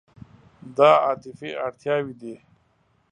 [0.77, 2.35] دا عاطفي اړتیاوې دي.